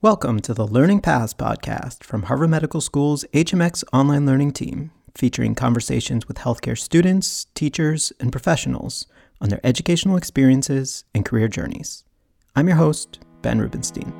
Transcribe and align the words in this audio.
Welcome 0.00 0.38
to 0.42 0.54
the 0.54 0.64
Learning 0.64 1.00
Paths 1.00 1.34
podcast 1.34 2.04
from 2.04 2.22
Harvard 2.22 2.50
Medical 2.50 2.80
School's 2.80 3.24
HMX 3.34 3.82
online 3.92 4.26
learning 4.26 4.52
team, 4.52 4.92
featuring 5.16 5.56
conversations 5.56 6.28
with 6.28 6.36
healthcare 6.36 6.78
students, 6.78 7.46
teachers, 7.56 8.12
and 8.20 8.30
professionals 8.30 9.08
on 9.40 9.48
their 9.48 9.58
educational 9.64 10.16
experiences 10.16 11.02
and 11.16 11.24
career 11.24 11.48
journeys. 11.48 12.04
I'm 12.54 12.68
your 12.68 12.76
host, 12.76 13.18
Ben 13.42 13.60
Rubenstein. 13.60 14.12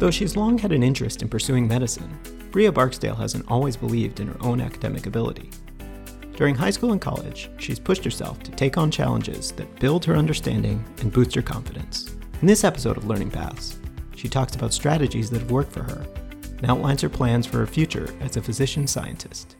Though 0.00 0.10
she's 0.10 0.36
long 0.36 0.58
had 0.58 0.72
an 0.72 0.82
interest 0.82 1.22
in 1.22 1.30
pursuing 1.30 1.66
medicine, 1.66 2.18
Briah 2.50 2.72
Barksdale 2.72 3.14
hasn't 3.14 3.50
always 3.50 3.78
believed 3.78 4.20
in 4.20 4.28
her 4.28 4.36
own 4.42 4.60
academic 4.60 5.06
ability. 5.06 5.50
During 6.36 6.54
high 6.54 6.70
school 6.70 6.92
and 6.92 7.00
college, 7.00 7.50
she's 7.56 7.78
pushed 7.78 8.04
herself 8.04 8.42
to 8.42 8.50
take 8.50 8.76
on 8.76 8.90
challenges 8.90 9.52
that 9.52 9.80
build 9.80 10.04
her 10.04 10.14
understanding 10.14 10.84
and 10.98 11.10
boost 11.10 11.34
her 11.34 11.40
confidence. 11.40 12.14
In 12.42 12.46
this 12.46 12.62
episode 12.62 12.98
of 12.98 13.06
Learning 13.06 13.30
Paths, 13.30 13.78
she 14.14 14.28
talks 14.28 14.54
about 14.54 14.74
strategies 14.74 15.30
that 15.30 15.40
have 15.40 15.50
worked 15.50 15.72
for 15.72 15.82
her 15.82 16.06
and 16.58 16.70
outlines 16.70 17.00
her 17.00 17.08
plans 17.08 17.46
for 17.46 17.56
her 17.56 17.66
future 17.66 18.14
as 18.20 18.36
a 18.36 18.42
physician 18.42 18.86
scientist. 18.86 19.56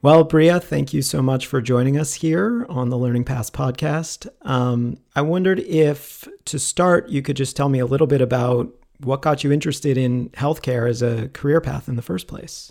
Well, 0.00 0.22
Briah, 0.22 0.60
thank 0.60 0.94
you 0.94 1.02
so 1.02 1.22
much 1.22 1.48
for 1.48 1.60
joining 1.60 1.98
us 1.98 2.14
here 2.14 2.64
on 2.68 2.88
the 2.88 2.96
Learning 2.96 3.24
Paths 3.24 3.50
podcast. 3.50 4.28
Um, 4.42 4.98
I 5.16 5.22
wondered 5.22 5.58
if, 5.58 6.28
to 6.44 6.60
start, 6.60 7.08
you 7.08 7.20
could 7.20 7.36
just 7.36 7.56
tell 7.56 7.68
me 7.68 7.80
a 7.80 7.86
little 7.86 8.06
bit 8.06 8.20
about 8.20 8.72
what 9.00 9.22
got 9.22 9.42
you 9.42 9.50
interested 9.50 9.98
in 9.98 10.28
healthcare 10.30 10.88
as 10.88 11.02
a 11.02 11.30
career 11.30 11.60
path 11.60 11.88
in 11.88 11.96
the 11.96 12.02
first 12.02 12.28
place. 12.28 12.70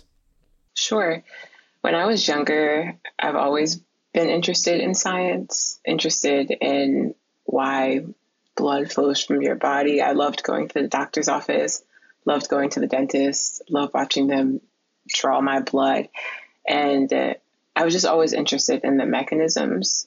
Sure. 0.72 1.22
When 1.88 1.94
I 1.94 2.04
was 2.04 2.28
younger, 2.28 2.98
I've 3.18 3.34
always 3.34 3.80
been 4.12 4.28
interested 4.28 4.82
in 4.82 4.92
science, 4.92 5.80
interested 5.86 6.50
in 6.50 7.14
why 7.44 8.04
blood 8.54 8.92
flows 8.92 9.24
from 9.24 9.40
your 9.40 9.54
body. 9.54 10.02
I 10.02 10.12
loved 10.12 10.42
going 10.42 10.68
to 10.68 10.82
the 10.82 10.88
doctor's 10.88 11.30
office, 11.30 11.82
loved 12.26 12.50
going 12.50 12.68
to 12.68 12.80
the 12.80 12.88
dentist, 12.88 13.62
loved 13.70 13.94
watching 13.94 14.26
them 14.26 14.60
draw 15.08 15.40
my 15.40 15.60
blood. 15.60 16.10
And 16.68 17.10
uh, 17.10 17.34
I 17.74 17.86
was 17.86 17.94
just 17.94 18.04
always 18.04 18.34
interested 18.34 18.84
in 18.84 18.98
the 18.98 19.06
mechanisms 19.06 20.06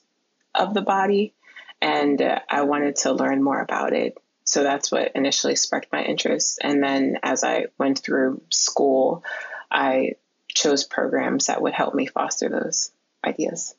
of 0.54 0.76
the 0.76 0.84
body. 0.84 1.34
And 1.82 2.22
uh, 2.22 2.42
I 2.48 2.62
wanted 2.62 2.98
to 2.98 3.14
learn 3.14 3.42
more 3.42 3.60
about 3.60 3.94
it. 3.94 4.20
So 4.44 4.62
that's 4.62 4.92
what 4.92 5.14
initially 5.16 5.56
sparked 5.56 5.92
my 5.92 6.04
interest. 6.04 6.60
And 6.62 6.84
then 6.84 7.18
as 7.24 7.44
I 7.44 7.70
went 7.80 7.98
through 7.98 8.44
school, 8.52 9.24
I 9.72 10.12
chose 10.54 10.84
programs 10.84 11.48
that 11.48 11.62
would 11.62 11.74
help 11.74 11.94
me 11.94 12.06
foster 12.06 12.50
those 12.50 12.92
ideas. 13.26 13.76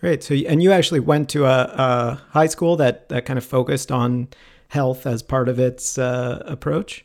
Great. 0.00 0.22
So, 0.22 0.34
and 0.34 0.62
you 0.62 0.72
actually 0.72 1.00
went 1.00 1.28
to 1.30 1.44
a, 1.46 1.62
a 1.62 2.22
high 2.30 2.46
school 2.46 2.76
that, 2.76 3.08
that 3.08 3.24
kind 3.24 3.38
of 3.38 3.44
focused 3.44 3.92
on 3.92 4.28
health 4.68 5.06
as 5.06 5.22
part 5.22 5.48
of 5.48 5.58
its 5.58 5.98
uh, 5.98 6.42
approach? 6.46 7.04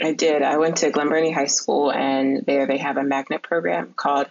I 0.00 0.12
did. 0.12 0.42
I 0.42 0.58
went 0.58 0.76
to 0.78 0.90
Glen 0.90 1.08
Burnie 1.08 1.32
High 1.32 1.46
School, 1.46 1.90
and 1.90 2.44
there 2.44 2.66
they 2.66 2.76
have 2.76 2.98
a 2.98 3.02
magnet 3.02 3.42
program 3.42 3.94
called 3.96 4.26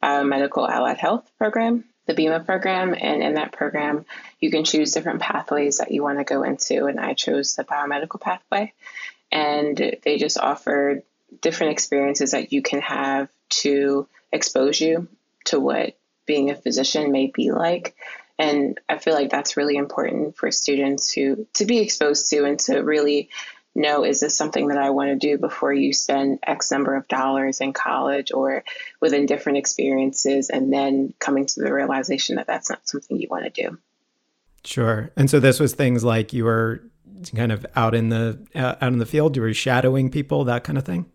Biomedical 0.00 0.68
Allied 0.68 0.98
Health 0.98 1.28
Program, 1.38 1.84
the 2.06 2.14
BIMA 2.14 2.46
program. 2.46 2.94
And 2.94 3.20
in 3.20 3.34
that 3.34 3.50
program, 3.50 4.06
you 4.38 4.50
can 4.52 4.62
choose 4.62 4.92
different 4.92 5.20
pathways 5.20 5.78
that 5.78 5.90
you 5.90 6.04
want 6.04 6.18
to 6.18 6.24
go 6.24 6.44
into. 6.44 6.86
And 6.86 7.00
I 7.00 7.14
chose 7.14 7.56
the 7.56 7.64
biomedical 7.64 8.20
pathway. 8.20 8.72
And 9.32 9.96
they 10.04 10.18
just 10.18 10.38
offered 10.38 11.02
different 11.40 11.72
experiences 11.72 12.32
that 12.32 12.52
you 12.52 12.62
can 12.62 12.80
have 12.80 13.28
to 13.48 14.08
expose 14.32 14.80
you 14.80 15.08
to 15.46 15.60
what 15.60 15.96
being 16.26 16.50
a 16.50 16.56
physician 16.56 17.12
may 17.12 17.26
be 17.26 17.50
like. 17.50 17.94
And 18.38 18.78
I 18.88 18.98
feel 18.98 19.14
like 19.14 19.30
that's 19.30 19.56
really 19.56 19.76
important 19.76 20.36
for 20.36 20.50
students 20.52 21.12
to 21.14 21.46
to 21.54 21.64
be 21.64 21.78
exposed 21.78 22.30
to 22.30 22.44
and 22.44 22.58
to 22.60 22.78
really 22.80 23.30
know 23.74 24.04
is 24.04 24.20
this 24.20 24.36
something 24.36 24.68
that 24.68 24.78
I 24.78 24.90
want 24.90 25.10
to 25.10 25.16
do 25.16 25.38
before 25.38 25.72
you 25.72 25.92
spend 25.92 26.40
X 26.42 26.70
number 26.70 26.94
of 26.94 27.08
dollars 27.08 27.60
in 27.60 27.72
college 27.72 28.32
or 28.32 28.64
within 29.00 29.26
different 29.26 29.58
experiences 29.58 30.50
and 30.50 30.72
then 30.72 31.14
coming 31.18 31.46
to 31.46 31.60
the 31.60 31.72
realization 31.72 32.36
that 32.36 32.46
that's 32.46 32.70
not 32.70 32.88
something 32.88 33.18
you 33.18 33.28
want 33.28 33.44
to 33.44 33.62
do. 33.62 33.78
Sure. 34.64 35.10
And 35.16 35.30
so 35.30 35.40
this 35.40 35.60
was 35.60 35.74
things 35.74 36.04
like 36.04 36.32
you 36.32 36.44
were 36.44 36.82
kind 37.34 37.52
of 37.52 37.66
out 37.74 37.94
in 37.94 38.10
the 38.10 38.38
uh, 38.54 38.76
out 38.80 38.92
in 38.92 38.98
the 38.98 39.06
field, 39.06 39.34
you 39.34 39.42
were 39.42 39.54
shadowing 39.54 40.10
people, 40.10 40.44
that 40.44 40.62
kind 40.62 40.78
of 40.78 40.84
thing 40.84 41.06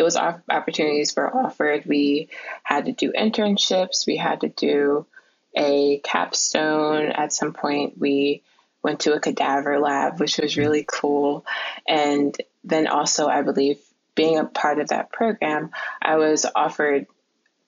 those 0.00 0.16
opportunities 0.16 1.14
were 1.14 1.34
offered. 1.34 1.84
We 1.84 2.30
had 2.62 2.86
to 2.86 2.92
do 2.92 3.12
internships. 3.12 4.06
We 4.06 4.16
had 4.16 4.40
to 4.40 4.48
do 4.48 5.06
a 5.54 5.98
capstone. 5.98 7.12
At 7.12 7.34
some 7.34 7.52
point, 7.52 7.98
we 7.98 8.42
went 8.82 9.00
to 9.00 9.12
a 9.12 9.20
cadaver 9.20 9.78
lab, 9.78 10.18
which 10.18 10.38
was 10.38 10.52
mm-hmm. 10.52 10.60
really 10.60 10.86
cool. 10.90 11.44
And 11.86 12.34
then 12.64 12.86
also, 12.86 13.28
I 13.28 13.42
believe, 13.42 13.78
being 14.14 14.38
a 14.38 14.46
part 14.46 14.80
of 14.80 14.88
that 14.88 15.12
program, 15.12 15.70
I 16.00 16.16
was 16.16 16.46
offered 16.54 17.06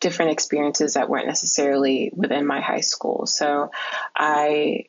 different 0.00 0.32
experiences 0.32 0.94
that 0.94 1.10
weren't 1.10 1.26
necessarily 1.26 2.12
within 2.14 2.47
my 2.47 2.62
high 2.62 2.81
school. 2.81 3.26
So 3.26 3.70
I 4.16 4.87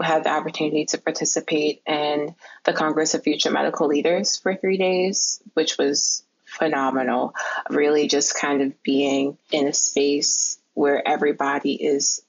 had 0.00 0.24
the 0.24 0.30
opportunity 0.30 0.84
to 0.86 0.98
participate 0.98 1.82
in 1.86 2.36
the 2.64 2.72
Congress 2.72 3.14
of 3.14 3.24
Future 3.24 3.50
Medical 3.50 3.88
Leaders 3.88 4.36
for 4.36 4.54
three 4.54 4.78
days, 4.78 5.40
which 5.54 5.76
was 5.76 6.22
phenomenal. 6.48 7.34
Really, 7.70 8.08
just 8.08 8.38
kind 8.38 8.62
of 8.62 8.82
being 8.82 9.38
in 9.52 9.66
a 9.66 9.72
space 9.72 10.58
where 10.74 11.06
everybody 11.06 11.74
is 11.74 12.22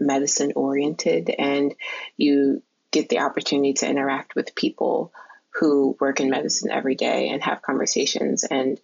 medicine 0.00 0.52
oriented 0.56 1.30
and 1.30 1.74
you 2.16 2.62
get 2.90 3.08
the 3.08 3.20
opportunity 3.20 3.72
to 3.72 3.88
interact 3.88 4.34
with 4.34 4.54
people 4.54 5.12
who 5.50 5.96
work 6.00 6.20
in 6.20 6.30
medicine 6.30 6.70
every 6.70 6.96
day 6.96 7.28
and 7.28 7.42
have 7.42 7.62
conversations 7.62 8.44
and 8.44 8.80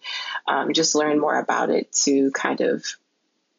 um, 0.47 0.73
just 0.73 0.95
learn 0.95 1.19
more 1.19 1.37
about 1.37 1.69
it 1.69 1.91
to 1.91 2.31
kind 2.31 2.61
of 2.61 2.85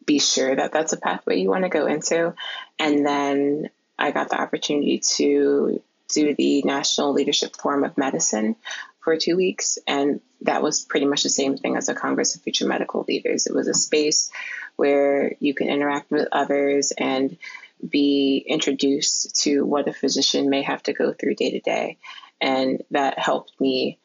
be 0.07 0.19
sure 0.19 0.57
that 0.57 0.73
that's 0.73 0.93
a 0.93 0.97
pathway 0.97 1.39
you 1.39 1.49
want 1.49 1.65
to 1.65 1.69
go 1.69 1.87
into. 1.87 2.35
And 2.79 3.07
then 3.07 3.71
I 3.99 4.11
got 4.11 4.31
the 4.31 4.41
opportunity 4.41 4.99
to 5.17 5.83
do 6.09 6.35
the 6.35 6.63
National 6.63 7.13
Leadership 7.13 7.57
Forum 7.57 7.85
of 7.85 7.97
Medicine 7.99 8.57
for 9.03 9.17
two 9.17 9.37
weeks. 9.37 9.79
And 9.87 10.21
that 10.43 10.63
was 10.63 10.85
pretty 10.85 11.07
much 11.07 11.23
the 11.23 11.29
same 11.29 11.57
thing 11.57 11.77
as 11.77 11.89
a 11.89 11.95
Congress 11.95 12.35
of 12.35 12.43
Future 12.43 12.67
Medical 12.67 13.05
Leaders. 13.07 13.47
It 13.47 13.55
was 13.55 13.69
a 13.69 13.75
space 13.75 14.31
where 14.77 15.35
you 15.41 15.55
can 15.55 15.69
interact 15.69 16.11
with 16.11 16.29
others 16.33 16.93
and 16.97 17.37
be 17.87 18.45
introduced 18.47 19.43
to 19.43 19.65
what 19.65 19.89
a 19.89 19.93
physician 19.93 20.51
may 20.51 20.63
have 20.63 20.83
to 20.85 20.93
go 20.93 21.13
through 21.13 21.35
day 21.35 21.51
to 21.51 21.61
day. 21.61 21.99
And 22.41 22.83
that 22.91 23.19
helped 23.19 23.61
me 23.61 23.99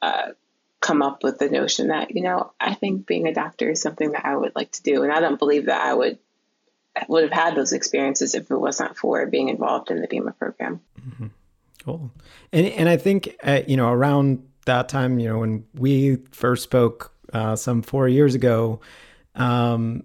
uh, 0.00 0.32
come 0.80 1.02
up 1.02 1.22
with 1.24 1.38
the 1.38 1.48
notion 1.48 1.88
that, 1.88 2.14
you 2.14 2.22
know, 2.22 2.52
I 2.60 2.74
think 2.74 3.06
being 3.06 3.26
a 3.26 3.34
doctor 3.34 3.70
is 3.70 3.82
something 3.82 4.12
that 4.12 4.24
I 4.24 4.36
would 4.36 4.54
like 4.54 4.72
to 4.72 4.82
do. 4.82 5.02
And 5.02 5.12
I 5.12 5.20
don't 5.20 5.38
believe 5.38 5.66
that 5.66 5.80
I 5.80 5.92
would 5.92 6.18
would 7.08 7.24
have 7.24 7.32
had 7.32 7.54
those 7.54 7.74
experiences 7.74 8.34
if 8.34 8.50
it 8.50 8.56
wasn't 8.56 8.96
for 8.96 9.26
being 9.26 9.50
involved 9.50 9.90
in 9.90 10.00
the 10.00 10.08
BEMA 10.08 10.36
program. 10.38 10.80
Mm-hmm. 10.98 11.26
Cool. 11.86 12.10
And 12.52 12.66
and 12.66 12.88
I 12.88 12.96
think 12.96 13.34
uh, 13.44 13.60
you 13.66 13.76
know 13.76 13.90
around 13.90 14.42
that 14.66 14.88
time, 14.88 15.20
you 15.20 15.28
know, 15.28 15.38
when 15.38 15.64
we 15.74 16.16
first 16.32 16.64
spoke 16.64 17.12
uh, 17.32 17.54
some 17.54 17.80
four 17.80 18.08
years 18.08 18.34
ago, 18.34 18.80
um, 19.36 20.02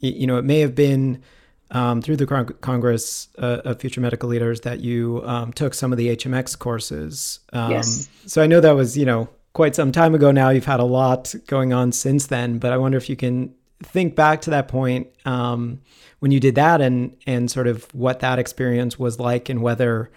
you, 0.00 0.12
you 0.12 0.26
know, 0.26 0.38
it 0.38 0.44
may 0.46 0.60
have 0.60 0.74
been 0.74 1.22
um, 1.70 2.00
through 2.00 2.16
the 2.16 2.54
Congress 2.62 3.28
uh, 3.36 3.60
of 3.66 3.78
Future 3.78 4.00
Medical 4.00 4.30
Leaders 4.30 4.62
that 4.62 4.80
you 4.80 5.22
um, 5.26 5.52
took 5.52 5.74
some 5.74 5.92
of 5.92 5.98
the 5.98 6.16
HMX 6.16 6.58
courses. 6.58 7.40
Um, 7.52 7.72
yes. 7.72 8.08
So 8.24 8.42
I 8.42 8.46
know 8.46 8.60
that 8.60 8.72
was 8.72 8.96
you 8.96 9.04
know 9.04 9.28
quite 9.52 9.74
some 9.74 9.92
time 9.92 10.14
ago 10.14 10.30
now. 10.30 10.48
You've 10.48 10.64
had 10.64 10.80
a 10.80 10.84
lot 10.84 11.34
going 11.46 11.74
on 11.74 11.92
since 11.92 12.28
then, 12.28 12.58
but 12.58 12.72
I 12.72 12.78
wonder 12.78 12.96
if 12.96 13.10
you 13.10 13.16
can 13.16 13.54
think 13.82 14.16
back 14.16 14.40
to 14.40 14.50
that 14.50 14.66
point 14.66 15.08
um, 15.26 15.82
when 16.20 16.32
you 16.32 16.40
did 16.40 16.54
that 16.54 16.80
and 16.80 17.14
and 17.26 17.50
sort 17.50 17.66
of 17.66 17.84
what 17.94 18.20
that 18.20 18.38
experience 18.38 18.98
was 18.98 19.20
like 19.20 19.50
and 19.50 19.60
whether 19.60 20.10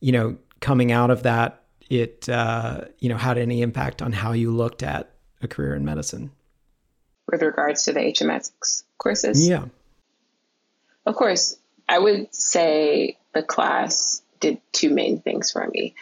you 0.00 0.12
know 0.12 0.36
coming 0.60 0.92
out 0.92 1.10
of 1.10 1.22
that, 1.24 1.62
it 1.88 2.28
uh, 2.28 2.82
you 2.98 3.08
know 3.08 3.16
had 3.16 3.38
any 3.38 3.62
impact 3.62 4.02
on 4.02 4.12
how 4.12 4.32
you 4.32 4.50
looked 4.50 4.82
at 4.82 5.10
a 5.42 5.48
career 5.48 5.74
in 5.74 5.84
medicine? 5.84 6.30
With 7.30 7.42
regards 7.42 7.84
to 7.84 7.92
the 7.92 8.00
HMX 8.00 8.82
courses, 8.98 9.48
yeah, 9.48 9.66
of 11.06 11.14
course, 11.14 11.56
I 11.88 11.98
would 11.98 12.34
say 12.34 13.18
the 13.34 13.42
class 13.42 14.22
did 14.38 14.60
two 14.72 14.90
main 14.90 15.20
things 15.20 15.50
for 15.50 15.66
me. 15.66 15.94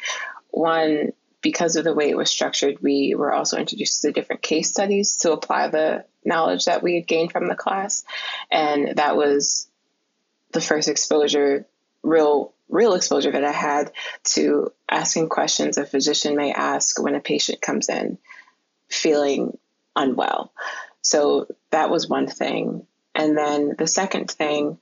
One, 0.50 1.12
because 1.40 1.76
of 1.76 1.84
the 1.84 1.94
way 1.94 2.10
it 2.10 2.16
was 2.16 2.30
structured, 2.30 2.82
we 2.82 3.14
were 3.14 3.32
also 3.32 3.58
introduced 3.58 4.02
to 4.02 4.12
different 4.12 4.42
case 4.42 4.70
studies 4.70 5.18
to 5.18 5.32
apply 5.32 5.68
the 5.68 6.04
knowledge 6.24 6.64
that 6.64 6.82
we 6.82 6.96
had 6.96 7.06
gained 7.06 7.32
from 7.32 7.48
the 7.48 7.54
class. 7.54 8.04
And 8.50 8.96
that 8.96 9.16
was 9.16 9.68
the 10.52 10.60
first 10.60 10.88
exposure, 10.88 11.66
real 12.02 12.54
real 12.68 12.94
exposure 12.94 13.32
that 13.32 13.44
I 13.44 13.52
had 13.52 13.92
to 14.24 14.72
asking 14.90 15.28
questions 15.28 15.78
a 15.78 15.86
physician 15.86 16.36
may 16.36 16.52
ask 16.52 17.02
when 17.02 17.14
a 17.14 17.20
patient 17.20 17.60
comes 17.60 17.88
in 17.88 18.18
feeling 18.88 19.58
unwell. 19.96 20.52
So 21.02 21.48
that 21.70 21.90
was 21.90 22.08
one 22.08 22.26
thing. 22.26 22.86
And 23.14 23.36
then 23.36 23.74
the 23.78 23.86
second 23.86 24.30
thing 24.30 24.78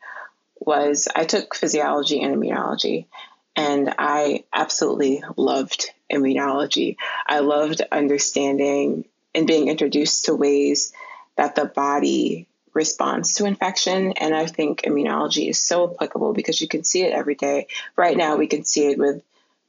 was 0.58 1.08
I 1.14 1.24
took 1.24 1.54
physiology 1.54 2.20
and 2.22 2.36
immunology, 2.36 3.06
and 3.54 3.94
I 3.98 4.44
absolutely 4.52 5.22
loved 5.36 5.90
immunology. 6.12 6.96
I 7.26 7.40
loved 7.40 7.82
understanding 7.92 9.06
and 9.34 9.46
being 9.46 9.68
introduced 9.68 10.26
to 10.26 10.34
ways 10.34 10.92
that 11.36 11.54
the 11.54 11.66
body 11.66 12.48
responds 12.76 13.34
to 13.34 13.46
infection. 13.46 14.12
And 14.12 14.36
I 14.36 14.46
think 14.46 14.82
immunology 14.82 15.48
is 15.48 15.60
so 15.60 15.90
applicable 15.90 16.34
because 16.34 16.60
you 16.60 16.68
can 16.68 16.84
see 16.84 17.02
it 17.02 17.12
every 17.12 17.34
day. 17.34 17.66
Right 17.96 18.16
now, 18.16 18.36
we 18.36 18.46
can 18.46 18.64
see 18.64 18.90
it 18.90 18.98
with 18.98 19.22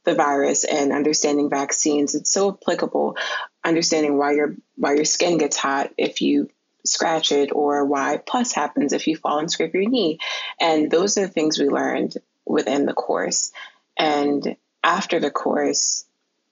the 0.04 0.14
virus 0.14 0.64
and 0.64 0.92
understanding 0.92 1.50
vaccines. 1.50 2.14
It's 2.14 2.30
so 2.30 2.52
applicable, 2.52 3.16
understanding 3.64 4.16
why 4.16 4.32
your 4.32 4.54
why 4.76 4.94
your 4.94 5.04
skin 5.04 5.38
gets 5.38 5.56
hot 5.56 5.90
if 5.98 6.22
you 6.22 6.50
scratch 6.84 7.32
it 7.32 7.50
or 7.52 7.84
why 7.84 8.18
pus 8.18 8.52
happens 8.52 8.92
if 8.92 9.06
you 9.06 9.16
fall 9.16 9.38
and 9.38 9.50
scrape 9.50 9.74
your 9.74 9.88
knee. 9.88 10.18
And 10.60 10.90
those 10.90 11.18
are 11.18 11.22
the 11.22 11.32
things 11.32 11.58
we 11.58 11.68
learned 11.68 12.16
within 12.46 12.86
the 12.86 12.94
course. 12.94 13.52
And 13.98 14.56
after 14.84 15.18
the 15.18 15.30
course, 15.30 16.04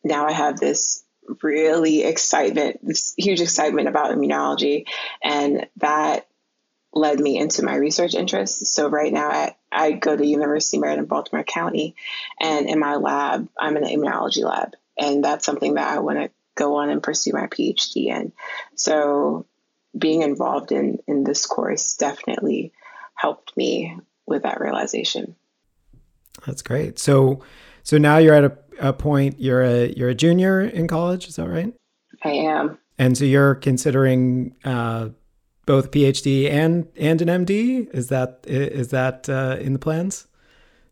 now 0.02 0.26
I 0.26 0.32
have 0.32 0.58
this 0.58 1.04
really 1.42 2.04
excitement, 2.04 2.80
this 2.82 3.14
huge 3.16 3.40
excitement 3.40 3.88
about 3.88 4.14
immunology. 4.14 4.86
And 5.22 5.66
that 5.78 6.25
led 6.96 7.20
me 7.20 7.36
into 7.36 7.62
my 7.62 7.76
research 7.76 8.14
interests. 8.14 8.70
So 8.70 8.88
right 8.88 9.12
now 9.12 9.28
I, 9.28 9.54
I 9.70 9.92
go 9.92 10.16
to 10.16 10.26
University 10.26 10.78
of 10.78 10.80
Maryland, 10.80 11.02
in 11.02 11.08
Baltimore 11.08 11.44
County, 11.44 11.94
and 12.40 12.68
in 12.68 12.78
my 12.78 12.96
lab, 12.96 13.48
I'm 13.60 13.76
in 13.76 13.84
an 13.84 13.90
immunology 13.90 14.42
lab. 14.42 14.74
And 14.98 15.22
that's 15.22 15.44
something 15.44 15.74
that 15.74 15.86
I 15.86 15.98
want 15.98 16.18
to 16.18 16.30
go 16.54 16.76
on 16.76 16.88
and 16.88 17.02
pursue 17.02 17.32
my 17.34 17.48
PhD 17.48 18.06
in. 18.06 18.32
So 18.76 19.44
being 19.96 20.22
involved 20.22 20.72
in, 20.72 20.98
in 21.06 21.22
this 21.22 21.44
course 21.44 21.96
definitely 21.96 22.72
helped 23.14 23.54
me 23.58 23.98
with 24.26 24.44
that 24.44 24.60
realization. 24.60 25.36
That's 26.46 26.62
great. 26.62 26.98
So 26.98 27.42
so 27.82 27.98
now 27.98 28.16
you're 28.18 28.34
at 28.34 28.44
a, 28.44 28.58
a 28.80 28.92
point 28.92 29.38
you're 29.38 29.62
a 29.62 29.88
you're 29.88 30.08
a 30.08 30.14
junior 30.14 30.60
in 30.60 30.88
college, 30.88 31.28
is 31.28 31.36
that 31.36 31.48
right? 31.48 31.74
I 32.24 32.30
am. 32.30 32.78
And 32.98 33.16
so 33.16 33.24
you're 33.26 33.54
considering 33.54 34.56
uh, 34.64 35.10
both 35.66 35.90
PhD 35.90 36.50
and 36.50 36.88
and 36.96 37.20
an 37.20 37.44
MD. 37.44 37.92
Is 37.92 38.08
that 38.08 38.40
is 38.46 38.88
that 38.88 39.28
uh, 39.28 39.58
in 39.60 39.74
the 39.74 39.78
plans? 39.78 40.26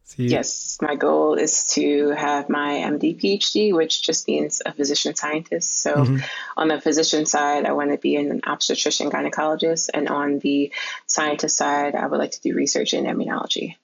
So 0.07 0.23
you... 0.23 0.29
Yes, 0.29 0.77
my 0.83 0.97
goal 0.97 1.35
is 1.35 1.65
to 1.69 2.11
have 2.11 2.51
my 2.51 2.75
MD 2.75 3.19
PhD, 3.19 3.73
which 3.73 4.03
just 4.03 4.29
means 4.29 4.61
a 4.67 4.73
physician 4.73 5.15
scientist. 5.15 5.81
So 5.81 5.95
mm-hmm. 5.95 6.19
on 6.59 6.69
the 6.69 6.79
physician 6.79 7.25
side, 7.25 7.65
I 7.65 7.73
want 7.73 7.91
to 7.91 7.97
be 7.97 8.17
an 8.17 8.43
obstetrician 8.45 9.11
gynecologist, 9.11 9.89
and 9.95 10.11
on 10.11 10.41
the 10.41 10.71
scientist 11.07 11.57
side, 11.57 11.95
I 11.95 12.07
would 12.07 12.19
like 12.19 12.33
to 12.33 12.41
do 12.43 12.55
research 12.55 12.93
in 12.93 13.05
immunology. 13.05 13.77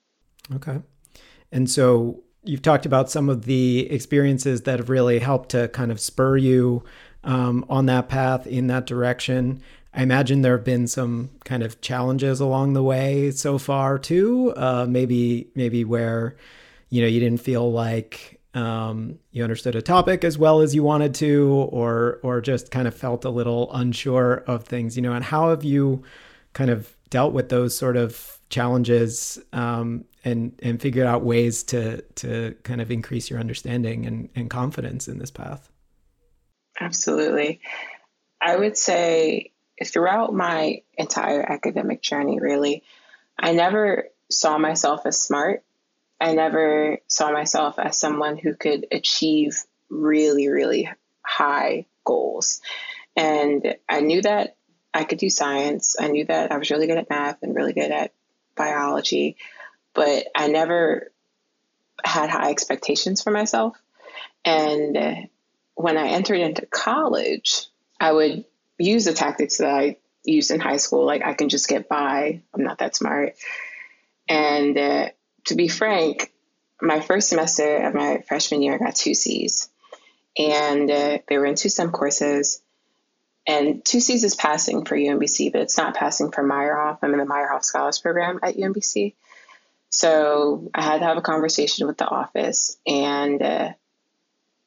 Okay, 0.55 0.81
and 1.51 1.69
so 1.69 2.21
you've 2.43 2.61
talked 2.61 2.85
about 2.85 3.09
some 3.09 3.29
of 3.29 3.45
the 3.45 3.89
experiences 3.89 4.61
that 4.61 4.79
have 4.79 4.89
really 4.89 5.19
helped 5.19 5.49
to 5.49 5.69
kind 5.69 5.91
of 5.91 5.99
spur 5.99 6.37
you 6.37 6.83
um, 7.23 7.65
on 7.69 7.85
that 7.87 8.09
path 8.09 8.47
in 8.47 8.67
that 8.67 8.85
direction. 8.85 9.61
I 9.93 10.03
imagine 10.03 10.41
there 10.41 10.55
have 10.55 10.65
been 10.65 10.87
some 10.87 11.31
kind 11.43 11.63
of 11.63 11.81
challenges 11.81 12.39
along 12.39 12.73
the 12.73 12.83
way 12.83 13.31
so 13.31 13.57
far 13.57 13.99
too. 13.99 14.53
Uh, 14.55 14.85
maybe 14.87 15.49
maybe 15.55 15.83
where 15.83 16.37
you 16.89 17.01
know 17.01 17.07
you 17.07 17.19
didn't 17.19 17.41
feel 17.41 17.71
like 17.71 18.39
um, 18.53 19.19
you 19.31 19.43
understood 19.43 19.75
a 19.75 19.81
topic 19.81 20.23
as 20.23 20.37
well 20.37 20.61
as 20.61 20.73
you 20.73 20.83
wanted 20.83 21.13
to, 21.15 21.67
or 21.71 22.19
or 22.23 22.41
just 22.41 22.71
kind 22.71 22.87
of 22.87 22.95
felt 22.95 23.25
a 23.25 23.29
little 23.29 23.71
unsure 23.73 24.43
of 24.47 24.63
things. 24.63 24.95
You 24.95 25.01
know, 25.01 25.13
and 25.13 25.25
how 25.25 25.49
have 25.49 25.63
you 25.63 26.03
kind 26.53 26.69
of 26.69 26.95
dealt 27.09 27.33
with 27.33 27.49
those 27.49 27.77
sort 27.77 27.97
of 27.97 28.39
challenges 28.49 29.39
um, 29.53 30.05
and 30.23 30.57
and 30.63 30.81
figured 30.81 31.05
out 31.05 31.23
ways 31.23 31.63
to 31.63 32.01
to 32.01 32.55
kind 32.63 32.81
of 32.81 32.91
increase 32.91 33.29
your 33.29 33.39
understanding 33.39 34.05
and, 34.05 34.29
and 34.35 34.49
confidence 34.49 35.07
in 35.07 35.19
this 35.19 35.31
path? 35.31 35.69
Absolutely. 36.79 37.59
I 38.41 38.55
would 38.55 38.77
say 38.77 39.50
throughout 39.85 40.33
my 40.33 40.81
entire 40.97 41.41
academic 41.41 42.01
journey, 42.01 42.39
really, 42.39 42.83
I 43.37 43.53
never 43.53 44.09
saw 44.29 44.57
myself 44.57 45.05
as 45.05 45.21
smart. 45.21 45.63
I 46.19 46.33
never 46.33 46.99
saw 47.07 47.31
myself 47.31 47.79
as 47.79 47.97
someone 47.97 48.37
who 48.37 48.55
could 48.55 48.87
achieve 48.91 49.63
really, 49.89 50.47
really 50.47 50.89
high 51.23 51.85
goals. 52.05 52.61
And 53.15 53.75
I 53.89 54.01
knew 54.01 54.21
that 54.21 54.55
I 54.93 55.03
could 55.03 55.17
do 55.17 55.29
science. 55.29 55.95
I 55.99 56.07
knew 56.07 56.25
that 56.25 56.51
I 56.51 56.57
was 56.57 56.69
really 56.69 56.87
good 56.87 56.97
at 56.97 57.09
math 57.09 57.41
and 57.41 57.55
really 57.55 57.73
good 57.73 57.91
at 57.91 58.13
biology, 58.55 59.37
but 59.93 60.27
I 60.35 60.47
never 60.47 61.11
had 62.03 62.29
high 62.29 62.51
expectations 62.51 63.21
for 63.21 63.31
myself. 63.31 63.77
And 64.43 65.29
when 65.75 65.97
I 65.97 66.09
entered 66.09 66.39
into 66.39 66.65
college, 66.65 67.65
I 67.99 68.11
would 68.11 68.45
use 68.81 69.05
the 69.05 69.13
tactics 69.13 69.57
that 69.57 69.69
I 69.69 69.97
used 70.23 70.51
in 70.51 70.59
high 70.59 70.77
school. 70.77 71.05
Like 71.05 71.23
I 71.23 71.33
can 71.33 71.49
just 71.49 71.67
get 71.67 71.89
by. 71.89 72.41
I'm 72.53 72.63
not 72.63 72.79
that 72.79 72.95
smart. 72.95 73.35
And 74.27 74.77
uh, 74.77 75.09
to 75.45 75.55
be 75.55 75.67
frank, 75.67 76.31
my 76.81 76.99
first 76.99 77.29
semester 77.29 77.77
of 77.77 77.93
my 77.93 78.23
freshman 78.27 78.61
year, 78.61 78.75
I 78.75 78.77
got 78.77 78.95
two 78.95 79.13
C's, 79.13 79.69
and 80.37 80.89
uh, 80.89 81.19
they 81.27 81.37
were 81.37 81.45
in 81.45 81.55
two 81.55 81.69
STEM 81.69 81.91
courses. 81.91 82.61
And 83.47 83.83
two 83.83 83.99
C's 83.99 84.23
is 84.23 84.35
passing 84.35 84.85
for 84.85 84.95
UMBC, 84.95 85.51
but 85.51 85.61
it's 85.61 85.77
not 85.77 85.95
passing 85.95 86.31
for 86.31 86.43
Meyerhoff. 86.43 86.99
I'm 87.01 87.13
in 87.13 87.19
the 87.19 87.25
Meyerhoff 87.25 87.63
Scholars 87.63 87.99
Program 87.99 88.39
at 88.43 88.55
UMBC. 88.55 89.15
So 89.89 90.69
I 90.73 90.83
had 90.83 90.99
to 90.99 91.05
have 91.05 91.17
a 91.17 91.21
conversation 91.21 91.87
with 91.87 91.97
the 91.97 92.07
office, 92.07 92.77
and 92.87 93.41
uh, 93.41 93.73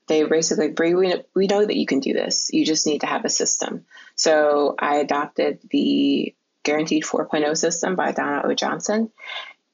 they 0.06 0.24
basically 0.24 0.68
Bree, 0.68 0.94
we, 0.94 1.14
we 1.34 1.46
know 1.46 1.64
that 1.64 1.76
you 1.76 1.86
can 1.86 2.00
do 2.00 2.12
this. 2.12 2.50
You 2.52 2.64
just 2.66 2.86
need 2.86 3.00
to 3.00 3.06
have 3.06 3.24
a 3.24 3.30
system. 3.30 3.86
So 4.16 4.74
I 4.78 4.96
adopted 4.96 5.60
the 5.70 6.34
Guaranteed 6.62 7.04
4.0 7.04 7.56
system 7.56 7.96
by 7.96 8.12
Donna 8.12 8.42
O. 8.44 8.54
Johnson. 8.54 9.10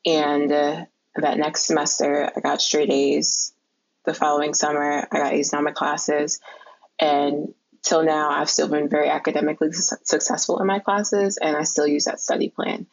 And 0.06 0.50
uh, 0.52 0.84
that 1.16 1.38
next 1.38 1.64
semester, 1.66 2.30
I 2.34 2.40
got 2.40 2.62
straight 2.62 2.90
A's. 2.90 3.52
The 4.04 4.14
following 4.14 4.54
summer, 4.54 5.06
I 5.10 5.18
got 5.18 5.32
A's 5.32 5.52
in 5.52 5.58
all 5.58 5.62
my 5.62 5.72
classes. 5.72 6.40
And 6.98 7.54
till 7.82 8.02
now, 8.02 8.30
I've 8.30 8.50
still 8.50 8.68
been 8.68 8.88
very 8.88 9.08
academically 9.08 9.72
su- 9.72 9.96
successful 10.04 10.58
in 10.60 10.66
my 10.66 10.78
classes, 10.78 11.36
and 11.36 11.56
I 11.56 11.64
still 11.64 11.86
use 11.86 12.06
that 12.06 12.20
study 12.20 12.48
plan. 12.48 12.86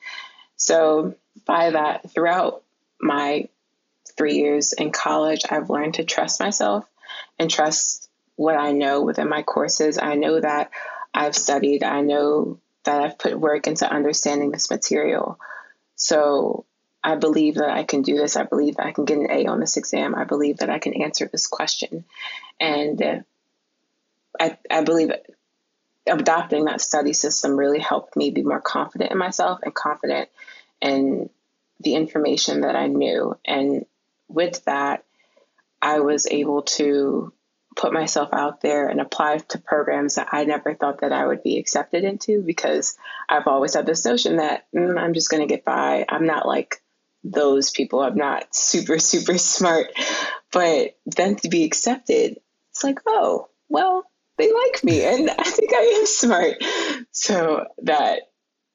So, 0.57 1.15
by 1.45 1.71
that, 1.71 2.11
throughout 2.11 2.63
my 2.99 3.47
three 4.17 4.35
years 4.35 4.73
in 4.73 4.91
college, 4.91 5.43
I've 5.49 5.69
learned 5.69 5.95
to 5.95 6.03
trust 6.03 6.39
myself 6.39 6.85
and 7.39 7.49
trust 7.49 8.09
what 8.35 8.55
I 8.55 8.71
know 8.71 9.01
within 9.01 9.29
my 9.29 9.43
courses. 9.43 9.97
I 9.97 10.15
know 10.15 10.39
that 10.39 10.71
I've 11.13 11.35
studied, 11.35 11.83
I 11.83 12.01
know 12.01 12.59
that 12.83 13.01
I've 13.01 13.17
put 13.17 13.39
work 13.39 13.67
into 13.67 13.89
understanding 13.89 14.51
this 14.51 14.69
material. 14.69 15.39
So 15.95 16.65
I 17.03 17.15
believe 17.15 17.55
that 17.55 17.69
I 17.69 17.83
can 17.83 18.01
do 18.01 18.15
this. 18.15 18.35
I 18.35 18.43
believe 18.43 18.77
that 18.77 18.85
I 18.85 18.91
can 18.91 19.05
get 19.05 19.17
an 19.17 19.31
A 19.31 19.45
on 19.47 19.59
this 19.59 19.77
exam. 19.77 20.15
I 20.15 20.23
believe 20.23 20.57
that 20.57 20.69
I 20.69 20.79
can 20.79 21.01
answer 21.01 21.27
this 21.31 21.47
question. 21.47 22.05
And 22.59 23.01
uh, 23.01 23.19
I, 24.39 24.57
I 24.69 24.83
believe 24.83 25.11
adopting 26.05 26.65
that 26.65 26.81
study 26.81 27.13
system 27.13 27.57
really 27.57 27.79
helped 27.79 28.15
me 28.15 28.31
be 28.31 28.43
more 28.43 28.61
confident 28.61 29.11
in 29.11 29.17
myself 29.17 29.59
and 29.63 29.73
confident 29.73 30.29
in 30.81 31.29
the 31.79 31.95
information 31.95 32.61
that 32.61 32.75
I 32.75 32.87
knew. 32.87 33.37
And 33.45 33.85
with 34.27 34.63
that, 34.65 35.03
I 35.87 35.99
was 36.01 36.27
able 36.29 36.63
to 36.63 37.31
put 37.77 37.93
myself 37.93 38.29
out 38.33 38.59
there 38.59 38.89
and 38.89 38.99
apply 38.99 39.37
to 39.37 39.57
programs 39.57 40.15
that 40.15 40.27
I 40.33 40.43
never 40.43 40.73
thought 40.73 40.99
that 40.99 41.13
I 41.13 41.25
would 41.25 41.43
be 41.43 41.57
accepted 41.57 42.03
into 42.03 42.41
because 42.41 42.97
I've 43.29 43.47
always 43.47 43.73
had 43.73 43.85
this 43.85 44.03
notion 44.03 44.35
that 44.35 44.65
mm, 44.75 44.99
I'm 44.99 45.13
just 45.13 45.29
going 45.29 45.47
to 45.47 45.53
get 45.53 45.63
by. 45.63 46.05
I'm 46.09 46.25
not 46.25 46.45
like 46.45 46.81
those 47.23 47.71
people. 47.71 48.01
I'm 48.01 48.17
not 48.17 48.47
super, 48.53 48.99
super 48.99 49.37
smart. 49.37 49.87
But 50.51 50.97
then 51.05 51.37
to 51.37 51.47
be 51.47 51.63
accepted, 51.63 52.37
it's 52.71 52.83
like, 52.83 52.99
oh, 53.07 53.47
well, 53.69 54.03
they 54.37 54.51
like 54.51 54.83
me 54.83 55.05
and 55.05 55.29
I 55.39 55.43
think 55.43 55.73
I 55.73 55.99
am 55.99 56.05
smart. 56.05 56.55
So 57.11 57.65
that 57.83 58.23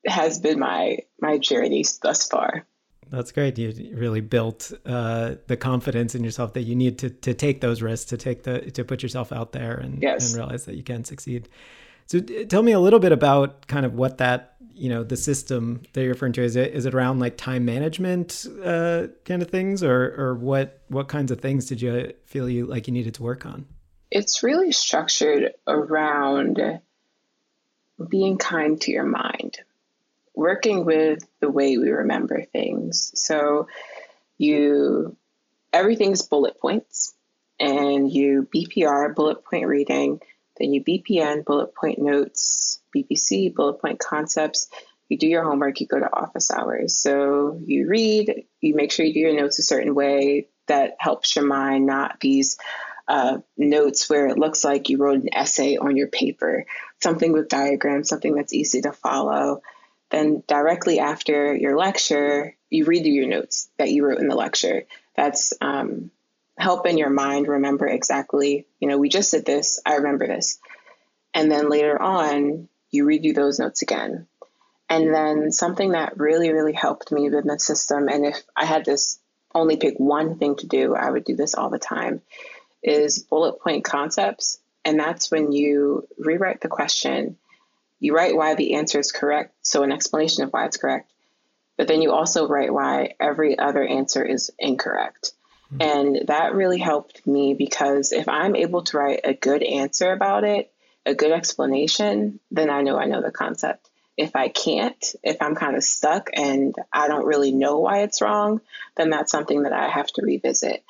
has 0.07 0.40
been 0.40 0.59
my 0.59 1.00
my 1.21 1.37
journey 1.37 1.85
thus 2.02 2.26
far. 2.26 2.66
That's 3.12 3.31
great. 3.31 3.59
You 3.59 3.95
really 3.95 4.23
built 4.23 4.73
uh, 4.87 5.35
the 5.47 5.57
confidence 5.59 6.14
in 6.14 6.25
yourself 6.25 6.54
that 6.54 6.62
you 6.62 6.75
need 6.75 6.99
to 7.00 7.11
to 7.11 7.35
take 7.35 7.61
those 7.61 7.83
risks, 7.83 8.07
to 8.07 8.16
take 8.16 8.45
the 8.45 8.71
to 8.71 8.85
put 8.85 9.02
yourself 9.02 9.33
out 9.33 9.52
there 9.52 9.75
and, 9.75 10.02
yes. 10.02 10.31
and 10.31 10.38
realize 10.38 10.64
that 10.64 10.76
you 10.76 10.83
can 10.83 11.04
succeed. 11.04 11.50
So 12.07 12.21
tell 12.21 12.62
me 12.62 12.73
a 12.73 12.81
little 12.81 12.99
bit 12.99 13.12
about 13.12 13.66
kind 13.66 13.85
of 13.85 13.92
what 13.92 14.16
that 14.19 14.57
you 14.73 14.88
know 14.88 15.04
the 15.04 15.19
system 15.19 15.83
that 15.92 16.00
you're 16.00 16.14
referring 16.14 16.33
to 16.33 16.42
is 16.42 16.57
it 16.57 16.73
is 16.73 16.87
it 16.87 16.95
around 16.95 17.19
like 17.19 17.37
time 17.37 17.66
management 17.66 18.47
uh, 18.64 19.09
kind 19.26 19.42
of 19.42 19.50
things 19.50 19.83
or 19.83 20.14
or 20.16 20.35
what 20.35 20.81
what 20.88 21.09
kinds 21.09 21.31
of 21.31 21.38
things 21.38 21.66
did 21.66 21.83
you 21.83 22.14
feel 22.25 22.49
you 22.49 22.64
like 22.64 22.87
you 22.87 22.95
needed 22.95 23.12
to 23.14 23.23
work 23.23 23.45
on? 23.45 23.66
It's 24.11 24.42
really 24.42 24.73
structured 24.73 25.52
around 25.66 26.81
being 28.09 28.38
kind 28.38 28.81
to 28.81 28.90
your 28.90 29.04
mind 29.04 29.59
working 30.35 30.85
with 30.85 31.27
the 31.41 31.51
way 31.51 31.77
we 31.79 31.91
remember 31.91 32.43
things. 32.43 33.12
So 33.15 33.69
you 34.39 35.17
everything's 35.73 36.23
bullet 36.23 36.61
points 36.61 37.15
and 37.59 38.11
you 38.11 38.49
BPR 38.55 39.15
bullet 39.15 39.45
point 39.45 39.67
reading, 39.67 40.21
then 40.59 40.73
you 40.73 40.83
BPN 40.83 41.45
bullet 41.45 41.75
point 41.75 41.99
notes, 41.99 42.81
BPC 42.95 43.55
bullet 43.55 43.81
point 43.81 43.99
concepts. 43.99 44.69
You 45.09 45.19
do 45.19 45.27
your 45.27 45.45
homework, 45.45 45.81
you 45.81 45.87
go 45.87 45.99
to 45.99 46.12
office 46.12 46.51
hours. 46.51 46.97
So 46.97 47.61
you 47.62 47.87
read, 47.87 48.47
you 48.61 48.75
make 48.75 48.93
sure 48.93 49.05
you 49.05 49.12
do 49.12 49.21
your 49.21 49.39
notes 49.39 49.59
a 49.59 49.62
certain 49.62 49.95
way 49.95 50.49
that 50.69 50.97
helps 50.99 51.37
your 51.37 51.45
mind, 51.45 51.87
not 51.87 52.19
these 52.21 52.57
uh, 53.09 53.39
notes 53.57 54.09
where 54.09 54.29
it 54.29 54.39
looks 54.39 54.65
like 54.65 54.89
you 54.89 54.99
wrote 54.99 55.21
an 55.21 55.35
essay 55.35 55.77
on 55.77 55.97
your 55.97 56.07
paper, 56.09 56.65
something 57.03 57.33
with 57.33 57.49
diagrams, 57.49 58.09
something 58.09 58.35
that's 58.35 58.55
easy 58.55 58.81
to 58.83 58.93
follow. 58.93 59.61
Then 60.12 60.42
directly 60.47 61.00
after 61.00 61.57
your 61.57 61.76
lecture, 61.76 62.54
you 62.69 62.85
redo 62.85 63.12
your 63.12 63.26
notes 63.26 63.71
that 63.78 63.90
you 63.90 64.04
wrote 64.07 64.19
in 64.19 64.28
the 64.28 64.37
lecture. 64.37 64.85
That's 65.16 65.54
um, 65.62 66.11
helping 66.59 66.99
your 66.99 67.11
mind 67.11 67.49
remember 67.49 67.87
exactly, 67.87 68.66
you 68.78 68.88
know, 68.88 68.99
we 68.99 69.09
just 69.09 69.31
did 69.31 69.47
this, 69.47 69.81
I 69.87 69.97
remember 69.97 70.26
this. 70.26 70.59
And 71.33 71.50
then 71.50 71.71
later 71.71 72.00
on, 72.00 72.69
you 72.90 73.07
redo 73.07 73.35
those 73.35 73.59
notes 73.59 73.81
again. 73.81 74.26
And 74.90 75.14
then 75.14 75.50
something 75.50 75.92
that 75.92 76.19
really, 76.19 76.52
really 76.52 76.75
helped 76.75 77.11
me 77.11 77.31
with 77.31 77.47
the 77.47 77.59
system, 77.59 78.09
and 78.09 78.26
if 78.26 78.42
I 78.54 78.66
had 78.66 78.85
this 78.85 79.19
only 79.54 79.78
pick 79.78 79.95
one 79.97 80.38
thing 80.38 80.57
to 80.57 80.66
do, 80.66 80.95
I 80.95 81.11
would 81.11 81.25
do 81.25 81.37
this 81.37 81.54
all 81.54 81.71
the 81.71 81.78
time, 81.78 82.21
is 82.83 83.19
bullet 83.19 83.61
point 83.61 83.85
concepts. 83.85 84.59
And 84.85 85.00
that's 85.00 85.31
when 85.31 85.52
you 85.52 86.07
rewrite 86.19 86.61
the 86.61 86.69
question 86.69 87.38
you 88.02 88.16
write 88.16 88.35
why 88.35 88.56
the 88.56 88.75
answer 88.75 88.99
is 88.99 89.12
correct, 89.12 89.54
so 89.62 89.85
an 89.85 89.92
explanation 89.92 90.42
of 90.42 90.50
why 90.50 90.66
it's 90.66 90.76
correct, 90.76 91.09
but 91.76 91.87
then 91.87 92.02
you 92.02 92.11
also 92.11 92.49
write 92.49 92.75
why 92.75 93.14
every 93.21 93.56
other 93.56 93.85
answer 93.85 94.25
is 94.25 94.50
incorrect. 94.59 95.32
Mm-hmm. 95.73 95.82
And 95.82 96.26
that 96.26 96.54
really 96.54 96.78
helped 96.78 97.25
me 97.28 97.54
because 97.54 98.11
if 98.11 98.28
I'm 98.28 98.56
able 98.56 98.82
to 98.82 98.99
write 98.99 99.21
a 99.23 99.35
good 99.35 99.62
answer 99.62 100.11
about 100.11 100.42
it, 100.42 100.73
a 101.06 101.14
good 101.14 101.30
explanation, 101.30 102.40
then 102.50 102.71
I 102.71 102.82
know 102.82 102.99
I 102.99 103.06
know 103.06 103.23
the 103.23 103.30
concept. 103.30 103.88
If 104.16 104.35
I 104.35 104.49
can't, 104.49 105.14
if 105.23 105.40
I'm 105.40 105.54
kind 105.54 105.76
of 105.76 105.85
stuck 105.85 106.30
and 106.35 106.75
I 106.92 107.06
don't 107.06 107.25
really 107.25 107.52
know 107.52 107.78
why 107.78 108.00
it's 108.00 108.21
wrong, 108.21 108.61
then 108.97 109.11
that's 109.11 109.30
something 109.30 109.62
that 109.62 109.73
I 109.73 109.88
have 109.88 110.09
to 110.14 110.23
revisit. 110.23 110.82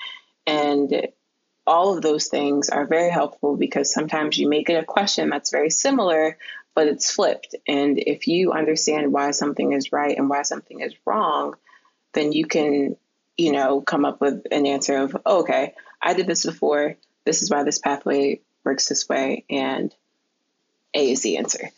And 0.47 1.09
all 1.66 1.95
of 1.95 2.02
those 2.02 2.28
things 2.28 2.71
are 2.71 2.87
very 2.87 3.11
helpful 3.11 3.57
because 3.57 3.92
sometimes 3.92 4.38
you 4.38 4.49
may 4.49 4.64
get 4.64 4.83
a 4.83 4.87
question 4.87 5.28
that's 5.28 5.50
very 5.50 5.71
similar, 5.71 6.38
but 6.75 6.87
it's 6.87 7.11
flipped. 7.11 7.55
And 7.67 7.99
if 7.99 8.26
you 8.26 8.52
understand 8.52 9.12
why 9.12 9.31
something 9.33 9.73
is 9.73 9.93
right 9.93 10.17
and 10.17 10.29
why 10.29 10.43
something 10.43 10.81
is 10.81 10.95
wrong, 11.05 11.55
then 12.14 12.33
you 12.33 12.47
can, 12.47 12.97
you 13.37 13.52
know, 13.52 13.81
come 13.81 14.05
up 14.05 14.21
with 14.21 14.47
an 14.50 14.67
answer 14.67 14.97
of, 14.97 15.17
oh, 15.26 15.41
okay, 15.41 15.75
I 16.00 16.14
did 16.14 16.26
this 16.26 16.45
before. 16.45 16.97
This 17.25 17.43
is 17.43 17.50
why 17.50 17.62
this 17.62 17.79
pathway 17.79 18.41
works 18.64 18.88
this 18.88 19.09
way, 19.09 19.45
and 19.49 19.95
A 20.95 21.12
is 21.12 21.23
the 21.23 21.38
answer. 21.38 21.71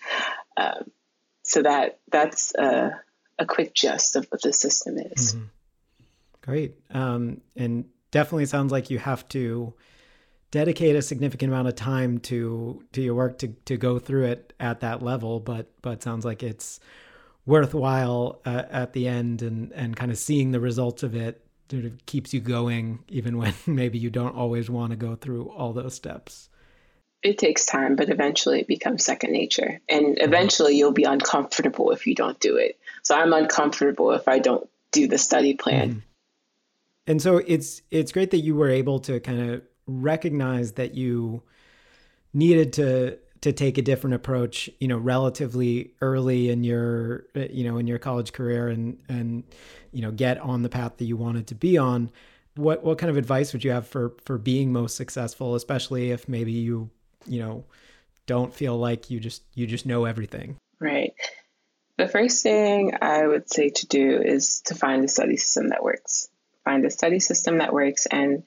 Um, 0.57 0.91
so 1.43 1.63
that 1.63 1.99
that's 2.11 2.55
a, 2.55 3.01
a, 3.39 3.45
quick 3.45 3.75
gist 3.75 4.17
of 4.17 4.27
what 4.27 4.43
the 4.43 4.53
system 4.53 4.99
is. 4.99 5.35
Mm-hmm. 5.35 5.45
Great, 6.43 6.75
um, 6.91 7.41
and 7.57 7.87
definitely 8.11 8.47
sounds 8.47 8.71
like 8.73 8.91
you 8.91 8.99
have 8.99 9.27
to 9.31 9.75
dedicate 10.55 10.95
a 10.95 11.03
significant 11.03 11.53
amount 11.53 11.67
of 11.67 11.75
time 11.75 12.17
to 12.19 12.81
to 12.93 13.03
your 13.03 13.17
work 13.17 13.39
to 13.39 13.49
to 13.65 13.77
go 13.77 13.99
through 13.99 14.23
it 14.23 14.53
at 14.61 14.79
that 14.79 15.03
level 15.03 15.41
but 15.41 15.67
but 15.83 16.01
sounds 16.01 16.25
like 16.25 16.45
it's 16.45 16.79
worthwhile 17.45 18.41
uh, 18.47 18.63
at 18.71 18.93
the 18.93 19.09
end 19.09 19.43
and 19.43 19.73
and 19.73 19.97
kind 19.97 20.13
of 20.13 20.17
seeing 20.17 20.53
the 20.53 20.61
results 20.61 21.03
of 21.03 21.17
it 21.17 21.45
sort 21.69 21.85
of 21.85 22.07
keeps 22.07 22.33
you 22.33 22.39
going 22.39 23.01
even 23.09 23.37
when 23.37 23.53
maybe 23.67 23.99
you 23.99 24.11
don't 24.11 24.37
always 24.37 24.71
want 24.71 24.91
to 24.93 24.97
go 24.97 25.17
through 25.17 25.51
all 25.51 25.73
those 25.73 25.93
steps 25.93 26.49
it 27.21 27.37
takes 27.37 27.67
time 27.67 27.97
but 27.97 28.09
eventually 28.09 28.61
it 28.61 28.69
becomes 28.69 29.05
second 29.05 29.33
nature 29.33 29.81
and 29.89 30.07
mm-hmm. 30.07 30.25
eventually 30.25 30.77
you'll 30.77 30.93
be 30.93 31.03
uncomfortable 31.03 31.91
if 31.91 32.07
you 32.07 32.15
don't 32.15 32.39
do 32.39 32.59
it 32.59 32.79
so 33.03 33.17
i'm 33.17 33.33
uncomfortable 33.33 34.13
if 34.13 34.29
i 34.29 34.39
don't 34.39 34.71
do 34.93 35.09
the 35.09 35.19
study 35.19 35.55
plan 35.55 35.95
mm. 35.97 36.03
and 37.09 37.21
so 37.21 37.39
it's 37.39 37.83
it's 37.91 38.13
great 38.13 38.31
that 38.31 38.39
you 38.39 38.55
were 38.55 38.71
able 38.71 39.01
to 39.01 39.19
kind 39.19 39.51
of 39.51 39.61
recognized 39.87 40.77
that 40.77 40.95
you 40.95 41.43
needed 42.33 42.73
to 42.75 43.19
to 43.41 43.53
take 43.53 43.77
a 43.77 43.83
different 43.83 44.15
approach 44.15 44.71
you 44.81 44.89
know 44.89 44.97
relatively 44.97 45.93
early 46.01 46.49
in 46.49 46.65
your 46.65 47.27
you 47.35 47.63
know 47.63 47.77
in 47.77 47.87
your 47.87 47.99
college 47.99 48.33
career 48.33 48.69
and 48.69 48.99
and 49.09 49.45
you 49.93 50.01
know 50.01 50.11
get 50.11 50.39
on 50.39 50.63
the 50.63 50.69
path 50.69 50.97
that 50.97 51.05
you 51.05 51.17
wanted 51.17 51.47
to 51.47 51.55
be 51.55 51.77
on. 51.77 52.11
What 52.57 52.83
what 52.85 52.99
kind 52.99 53.11
of 53.11 53.17
advice 53.17 53.53
would 53.53 53.63
you 53.63 53.71
have 53.71 53.87
for 53.87 54.15
for 54.25 54.39
being 54.39 54.73
most 54.73 54.97
successful 54.97 55.55
especially 55.55 56.11
if 56.11 56.29
maybe 56.29 56.53
you 56.53 56.91
you 57.27 57.41
know 57.41 57.65
don't 58.27 58.55
feel 58.55 58.79
like 58.79 59.11
you 59.11 59.21
just 59.21 59.43
you 59.55 59.67
just 59.67 59.87
know 59.87 60.07
everything? 60.07 60.57
Right. 60.81 61.13
The 61.97 62.09
first 62.09 62.43
thing 62.43 62.95
i 63.01 63.27
would 63.27 63.49
say 63.53 63.69
to 63.69 63.87
do 63.87 64.21
is 64.21 64.63
to 64.63 64.75
find 64.75 65.05
a 65.05 65.09
study 65.09 65.37
system 65.37 65.69
that 65.69 65.85
works. 65.85 66.29
Find 66.65 66.85
a 66.87 66.91
study 66.91 67.21
system 67.21 67.59
that 67.59 67.75
works 67.75 68.07
and 68.07 68.45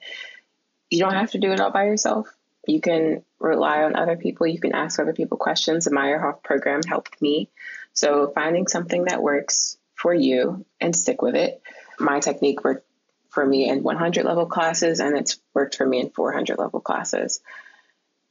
you 0.90 1.00
don't 1.00 1.14
have 1.14 1.32
to 1.32 1.38
do 1.38 1.52
it 1.52 1.60
all 1.60 1.70
by 1.70 1.84
yourself. 1.84 2.28
You 2.66 2.80
can 2.80 3.24
rely 3.38 3.82
on 3.82 3.96
other 3.96 4.16
people. 4.16 4.46
You 4.46 4.60
can 4.60 4.74
ask 4.74 4.98
other 4.98 5.12
people 5.12 5.38
questions. 5.38 5.84
The 5.84 5.90
Meyerhoff 5.90 6.42
program 6.42 6.82
helped 6.82 7.20
me. 7.20 7.48
So 7.92 8.30
finding 8.34 8.66
something 8.66 9.04
that 9.04 9.22
works 9.22 9.78
for 9.94 10.14
you 10.14 10.64
and 10.80 10.94
stick 10.94 11.22
with 11.22 11.34
it. 11.34 11.60
My 11.98 12.20
technique 12.20 12.62
worked 12.64 12.86
for 13.30 13.44
me 13.44 13.68
in 13.68 13.82
100 13.82 14.24
level 14.24 14.46
classes 14.46 15.00
and 15.00 15.16
it's 15.16 15.38
worked 15.54 15.76
for 15.76 15.86
me 15.86 16.00
in 16.00 16.10
400 16.10 16.58
level 16.58 16.80
classes. 16.80 17.40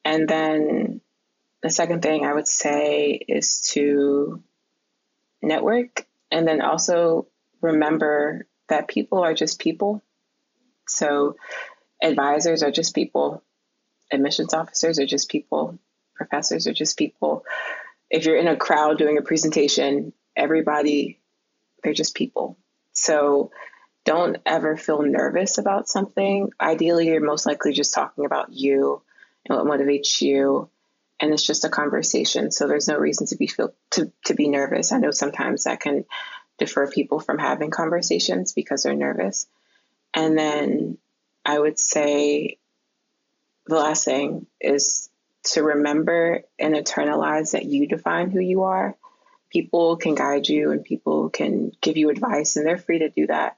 And 0.05 0.27
then 0.27 1.01
the 1.61 1.69
second 1.69 2.01
thing 2.01 2.25
I 2.25 2.33
would 2.33 2.47
say 2.47 3.11
is 3.27 3.61
to 3.71 4.41
network 5.41 6.05
and 6.31 6.47
then 6.47 6.61
also 6.61 7.27
remember 7.61 8.47
that 8.69 8.87
people 8.87 9.19
are 9.19 9.33
just 9.33 9.59
people. 9.59 10.01
So 10.87 11.35
advisors 12.01 12.63
are 12.63 12.71
just 12.71 12.95
people, 12.95 13.43
admissions 14.11 14.53
officers 14.53 14.99
are 14.99 15.05
just 15.05 15.29
people, 15.29 15.79
professors 16.15 16.67
are 16.67 16.73
just 16.73 16.97
people. 16.97 17.43
If 18.09 18.25
you're 18.25 18.37
in 18.37 18.47
a 18.47 18.55
crowd 18.55 18.97
doing 18.97 19.17
a 19.17 19.21
presentation, 19.21 20.13
everybody, 20.35 21.19
they're 21.83 21.93
just 21.93 22.15
people. 22.15 22.57
So 22.93 23.51
don't 24.05 24.37
ever 24.45 24.77
feel 24.77 25.01
nervous 25.01 25.57
about 25.57 25.89
something. 25.89 26.51
Ideally, 26.59 27.07
you're 27.07 27.19
most 27.19 27.45
likely 27.45 27.73
just 27.73 27.93
talking 27.93 28.25
about 28.25 28.53
you 28.53 29.01
and 29.45 29.57
what 29.57 29.67
motivates 29.67 30.21
you. 30.21 30.69
And 31.19 31.33
it's 31.33 31.45
just 31.45 31.65
a 31.65 31.69
conversation. 31.69 32.51
So 32.51 32.67
there's 32.67 32.87
no 32.87 32.97
reason 32.97 33.27
to 33.27 33.35
be 33.35 33.47
feel 33.47 33.73
to, 33.91 34.11
to 34.25 34.33
be 34.33 34.47
nervous. 34.47 34.91
I 34.91 34.99
know 34.99 35.11
sometimes 35.11 35.63
that 35.63 35.79
can 35.79 36.05
defer 36.57 36.89
people 36.89 37.19
from 37.19 37.37
having 37.37 37.69
conversations 37.69 38.53
because 38.53 38.83
they're 38.83 38.95
nervous. 38.95 39.47
And 40.13 40.37
then 40.37 40.97
I 41.47 41.57
would 41.57 41.79
say 41.79 42.57
the 43.67 43.75
last 43.75 44.03
thing 44.03 44.47
is 44.59 45.09
to 45.45 45.63
remember 45.63 46.43
and 46.59 46.75
internalize 46.75 47.51
that 47.51 47.63
you 47.63 47.87
define 47.87 48.31
who 48.31 48.41
you 48.41 48.63
are. 48.63 48.97
People 49.49 49.95
can 49.95 50.13
guide 50.13 50.49
you 50.49 50.71
and 50.71 50.83
people 50.83 51.29
can 51.29 51.71
give 51.81 51.95
you 51.95 52.09
advice, 52.09 52.57
and 52.57 52.67
they're 52.67 52.77
free 52.77 52.99
to 52.99 53.09
do 53.09 53.27
that, 53.27 53.55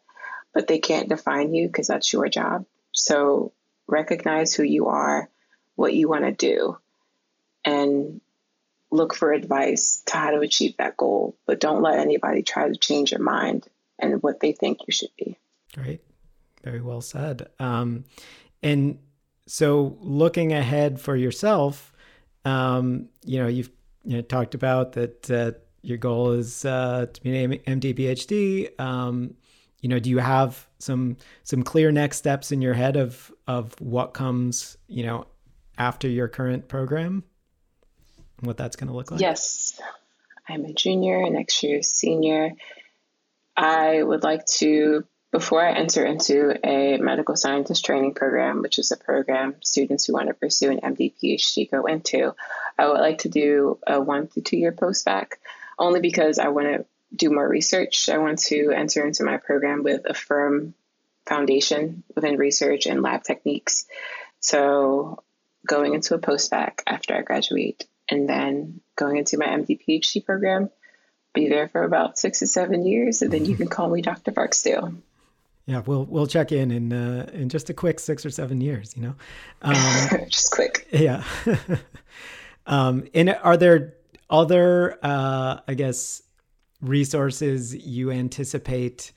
but 0.54 0.68
they 0.68 0.78
can't 0.78 1.10
define 1.10 1.52
you 1.52 1.66
because 1.66 1.88
that's 1.88 2.14
your 2.14 2.30
job. 2.30 2.66
So 2.92 3.54
recognize 3.88 4.54
who 4.54 4.64
you 4.64 4.90
are, 4.90 5.28
what 5.76 5.96
you 5.96 6.08
want 6.08 6.26
to 6.26 6.32
do, 6.32 6.78
and 7.66 8.22
look 8.92 9.16
for 9.16 9.34
advice 9.34 10.04
to 10.06 10.16
how 10.16 10.30
to 10.30 10.42
achieve 10.42 10.78
that 10.78 10.96
goal. 10.96 11.36
But 11.48 11.60
don't 11.60 11.82
let 11.82 11.98
anybody 11.98 12.44
try 12.44 12.68
to 12.68 12.76
change 12.76 13.12
your 13.12 13.22
mind 13.22 13.66
and 13.98 14.22
what 14.22 14.40
they 14.40 14.52
think 14.52 14.82
you 14.86 14.92
should 14.92 15.16
be. 15.18 15.40
Great. 15.74 16.02
Very 16.64 16.82
well 16.82 17.02
said. 17.02 17.50
Um, 17.60 18.04
and 18.62 19.00
so, 19.48 19.98
looking 20.02 20.54
ahead 20.54 21.00
for 21.00 21.16
yourself, 21.16 21.94
um, 22.46 23.10
you 23.24 23.40
know, 23.40 23.48
you've 23.48 23.72
you 24.04 24.18
know, 24.18 24.22
talked 24.22 24.56
about 24.56 24.94
that 24.94 25.32
uh, 25.32 25.52
your 25.82 25.98
goal 25.98 26.32
is 26.32 26.66
uh, 26.66 27.08
to 27.12 27.22
be 27.22 27.44
an 27.44 27.52
MD 27.52 27.98
PhD. 27.98 28.80
Um, 28.80 29.36
you 29.82 29.90
know, 29.90 30.00
do 30.00 30.10
you 30.10 30.18
have 30.20 30.68
some 30.80 31.18
some 31.44 31.64
clear 31.64 31.92
next 31.92 32.18
steps 32.18 32.52
in 32.52 32.62
your 32.62 32.74
head 32.74 32.98
of 32.98 33.32
of 33.48 33.80
what 33.80 34.14
comes, 34.14 34.78
you 34.88 35.06
know, 35.06 35.26
after 35.78 36.08
your 36.08 36.28
current 36.28 36.68
program? 36.68 37.24
And 38.38 38.48
What 38.48 38.58
that's 38.58 38.76
going 38.76 38.90
to 38.90 38.94
look 38.94 39.12
like? 39.12 39.22
Yes, 39.22 39.80
I'm 40.48 40.66
a 40.66 40.74
junior. 40.74 41.30
Next 41.30 41.64
year, 41.64 41.82
senior. 41.82 42.52
I 43.56 44.02
would 44.02 44.24
like 44.24 44.46
to 44.58 45.06
before 45.32 45.64
I 45.64 45.74
enter 45.74 46.06
into 46.06 46.58
a 46.66 46.98
medical 46.98 47.36
scientist 47.36 47.86
training 47.86 48.16
program, 48.16 48.62
which 48.62 48.80
is 48.80 48.92
a 48.92 48.98
program 48.98 49.56
students 49.62 50.06
who 50.06 50.14
want 50.14 50.28
to 50.28 50.34
pursue 50.34 50.72
an 50.72 50.80
MD 50.80 51.14
PhD 51.22 51.70
go 51.70 51.86
into, 51.86 52.34
I 52.78 52.88
would 52.88 53.00
like 53.00 53.20
to 53.20 53.30
do 53.30 53.78
a 53.86 54.02
one 54.02 54.28
to 54.30 54.42
two 54.42 54.58
year 54.58 54.72
postbac, 54.72 55.34
only 55.78 56.00
because 56.00 56.40
I 56.40 56.48
want 56.48 56.68
to 56.68 56.86
do 57.16 57.30
more 57.30 57.48
research. 57.48 58.10
I 58.10 58.18
want 58.18 58.40
to 58.40 58.72
enter 58.72 59.06
into 59.06 59.24
my 59.24 59.38
program 59.38 59.84
with 59.84 60.02
a 60.06 60.14
firm 60.14 60.74
foundation 61.28 62.04
within 62.16 62.38
research 62.38 62.88
and 62.88 63.04
lab 63.04 63.24
techniques. 63.24 63.86
So, 64.40 65.24
going 65.68 65.94
into 65.94 66.16
a 66.16 66.20
postbac 66.20 66.80
after 66.88 67.16
I 67.16 67.22
graduate, 67.22 67.86
and 68.10 68.28
then 68.28 68.82
going 68.96 69.18
into 69.18 69.38
my 69.38 69.46
MD 69.46 69.80
PhD 69.80 70.26
program, 70.26 70.72
be 71.34 71.50
there 71.50 71.68
for 71.68 71.84
about 71.84 72.18
six 72.18 72.40
to 72.40 72.48
seven 72.48 72.86
years, 72.86 73.22
and 73.22 73.32
then 73.32 73.46
you 73.46 73.56
can 73.56 73.68
call 73.68 73.90
me 73.90 74.02
Dr. 74.02 74.32
Barksdale. 74.32 74.94
Yeah, 75.70 75.84
we'll 75.86 76.06
we'll 76.06 76.26
check 76.26 76.52
in 76.52 76.72
in 76.72 76.92
uh, 76.92 77.30
in 77.32 77.48
just 77.48 77.70
a 77.70 77.76
quick 77.76 78.00
six 78.00 78.26
or 78.26 78.32
seven 78.32 78.60
years. 78.60 78.96
You 78.98 79.04
know, 79.04 79.16
um, 79.62 79.76
just 80.28 80.52
quick. 80.52 80.88
Yeah. 80.92 81.24
um, 82.66 83.06
and 83.14 83.38
are 83.44 83.56
there 83.56 83.94
other, 84.32 84.98
uh, 85.04 85.60
I 85.68 85.76
guess, 85.76 86.24
resources 86.82 87.76
you 87.76 88.10
anticipate 88.10 89.12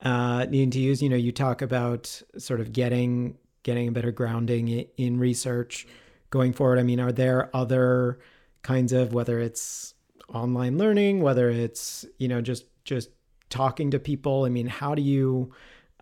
uh, 0.00 0.46
needing 0.48 0.70
to 0.70 0.80
use? 0.80 1.02
You 1.02 1.10
know, 1.10 1.16
you 1.16 1.32
talk 1.32 1.60
about 1.60 2.22
sort 2.38 2.60
of 2.60 2.72
getting 2.72 3.36
getting 3.62 3.88
a 3.88 3.92
better 3.92 4.10
grounding 4.10 4.86
in 4.96 5.18
research 5.18 5.86
going 6.30 6.54
forward. 6.54 6.78
I 6.78 6.82
mean, 6.82 6.98
are 6.98 7.12
there 7.12 7.54
other 7.54 8.20
kinds 8.62 8.94
of 8.94 9.12
whether 9.12 9.38
it's 9.38 9.92
online 10.32 10.78
learning, 10.78 11.20
whether 11.20 11.50
it's 11.50 12.06
you 12.16 12.28
know 12.28 12.40
just 12.40 12.64
just 12.84 13.10
talking 13.50 13.90
to 13.90 13.98
people? 13.98 14.44
I 14.44 14.48
mean, 14.48 14.66
how 14.66 14.94
do 14.94 15.02
you 15.02 15.52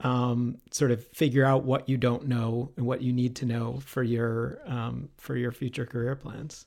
um, 0.02 0.58
sort 0.70 0.90
of 0.90 1.06
figure 1.08 1.44
out 1.44 1.64
what 1.64 1.88
you 1.88 1.96
don't 1.96 2.26
know 2.26 2.72
and 2.76 2.86
what 2.86 3.02
you 3.02 3.12
need 3.12 3.36
to 3.36 3.46
know 3.46 3.80
for 3.84 4.02
your 4.02 4.58
um, 4.66 5.08
for 5.18 5.36
your 5.36 5.52
future 5.52 5.86
career 5.86 6.16
plans? 6.16 6.66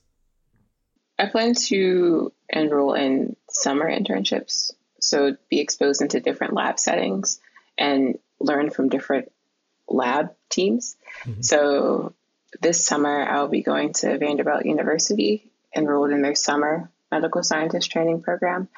I 1.18 1.26
plan 1.26 1.54
to 1.54 2.32
enroll 2.50 2.94
in 2.94 3.36
summer 3.48 3.90
internships, 3.90 4.72
so 5.00 5.36
be 5.48 5.60
exposed 5.60 6.02
into 6.02 6.20
different 6.20 6.54
lab 6.54 6.78
settings 6.78 7.40
and 7.78 8.18
learn 8.38 8.70
from 8.70 8.88
different 8.88 9.32
lab 9.88 10.34
teams. 10.50 10.96
Mm-hmm. 11.24 11.42
So 11.42 12.14
this 12.60 12.84
summer, 12.84 13.22
I'll 13.22 13.48
be 13.48 13.62
going 13.62 13.92
to 13.94 14.18
Vanderbilt 14.18 14.66
University, 14.66 15.50
enrolled 15.74 16.10
in 16.10 16.22
their 16.22 16.34
summer 16.34 16.90
medical 17.10 17.42
scientist 17.42 17.90
training 17.90 18.22
program. 18.22 18.68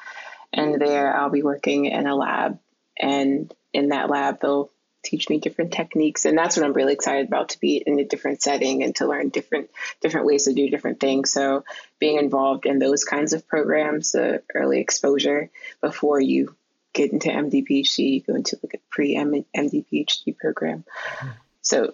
And 0.51 0.81
there 0.81 1.15
I'll 1.15 1.29
be 1.29 1.43
working 1.43 1.85
in 1.85 2.07
a 2.07 2.15
lab. 2.15 2.59
And 2.99 3.53
in 3.73 3.89
that 3.89 4.09
lab, 4.09 4.39
they'll 4.39 4.71
teach 5.03 5.29
me 5.29 5.39
different 5.39 5.71
techniques 5.71 6.25
and 6.25 6.37
that's 6.37 6.57
what 6.57 6.65
i'm 6.65 6.73
really 6.73 6.93
excited 6.93 7.27
about 7.27 7.49
to 7.49 7.59
be 7.59 7.77
in 7.77 7.99
a 7.99 8.03
different 8.03 8.41
setting 8.41 8.83
and 8.83 8.95
to 8.95 9.07
learn 9.07 9.29
different 9.29 9.69
different 10.01 10.25
ways 10.25 10.43
to 10.43 10.53
do 10.53 10.69
different 10.69 10.99
things 10.99 11.31
so 11.31 11.63
being 11.99 12.17
involved 12.17 12.65
in 12.65 12.79
those 12.79 13.03
kinds 13.03 13.33
of 13.33 13.47
programs 13.47 14.13
uh, 14.13 14.39
early 14.53 14.79
exposure 14.79 15.49
before 15.81 16.19
you 16.19 16.53
get 16.93 17.13
into 17.13 17.29
md 17.29 17.65
phd 17.67 17.97
you 17.97 18.21
go 18.21 18.35
into 18.35 18.59
like 18.61 18.73
a 18.73 18.79
pre 18.89 19.15
md 19.15 19.45
phd 19.55 20.37
program 20.37 20.83
mm-hmm. 20.83 21.29
so 21.61 21.93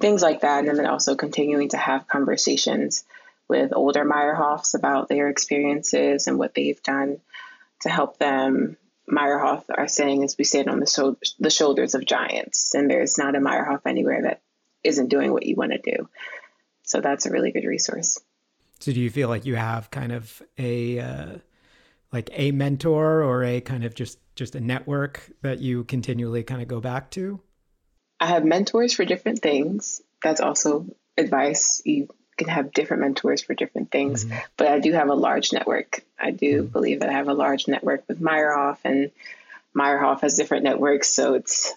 things 0.00 0.22
like 0.22 0.42
that 0.42 0.64
and 0.64 0.78
then 0.78 0.86
also 0.86 1.16
continuing 1.16 1.68
to 1.68 1.76
have 1.76 2.06
conversations 2.06 3.04
with 3.48 3.72
older 3.74 4.04
meyerhoffs 4.04 4.74
about 4.74 5.08
their 5.08 5.28
experiences 5.28 6.28
and 6.28 6.38
what 6.38 6.54
they've 6.54 6.82
done 6.82 7.20
to 7.80 7.88
help 7.88 8.18
them 8.18 8.76
Meyerhoff 9.10 9.64
are 9.68 9.88
saying 9.88 10.22
is 10.22 10.36
we 10.38 10.44
stand 10.44 10.68
on 10.68 10.80
the, 10.80 11.16
the 11.38 11.50
shoulders 11.50 11.94
of 11.94 12.04
giants, 12.04 12.74
and 12.74 12.90
there's 12.90 13.18
not 13.18 13.36
a 13.36 13.38
Meyerhoff 13.38 13.82
anywhere 13.86 14.22
that 14.22 14.40
isn't 14.82 15.08
doing 15.08 15.32
what 15.32 15.46
you 15.46 15.56
want 15.56 15.72
to 15.72 15.78
do. 15.78 16.08
So 16.82 17.00
that's 17.00 17.26
a 17.26 17.30
really 17.30 17.52
good 17.52 17.64
resource. 17.64 18.20
So 18.80 18.92
do 18.92 19.00
you 19.00 19.10
feel 19.10 19.28
like 19.28 19.46
you 19.46 19.56
have 19.56 19.90
kind 19.90 20.12
of 20.12 20.42
a 20.58 20.98
uh, 20.98 21.38
like 22.12 22.30
a 22.32 22.52
mentor 22.52 23.22
or 23.22 23.44
a 23.44 23.60
kind 23.60 23.84
of 23.84 23.94
just 23.94 24.18
just 24.36 24.54
a 24.54 24.60
network 24.60 25.30
that 25.42 25.60
you 25.60 25.84
continually 25.84 26.42
kind 26.42 26.60
of 26.60 26.68
go 26.68 26.80
back 26.80 27.10
to? 27.12 27.40
I 28.20 28.26
have 28.26 28.44
mentors 28.44 28.94
for 28.94 29.04
different 29.04 29.40
things. 29.40 30.02
That's 30.22 30.40
also 30.40 30.86
advice 31.16 31.82
you 31.84 32.08
can 32.36 32.48
have 32.48 32.72
different 32.72 33.02
mentors 33.02 33.42
for 33.42 33.54
different 33.54 33.90
things, 33.90 34.24
mm-hmm. 34.24 34.36
but 34.56 34.68
I 34.68 34.78
do 34.78 34.92
have 34.92 35.08
a 35.08 35.14
large 35.14 35.52
network. 35.52 36.04
I 36.18 36.30
do 36.30 36.62
mm-hmm. 36.62 36.72
believe 36.72 37.00
that 37.00 37.08
I 37.08 37.12
have 37.12 37.28
a 37.28 37.34
large 37.34 37.68
network 37.68 38.04
with 38.08 38.20
Meyerhoff, 38.20 38.78
and 38.84 39.10
Meyerhoff 39.76 40.20
has 40.20 40.36
different 40.36 40.64
networks, 40.64 41.08
so 41.08 41.34
it's 41.34 41.72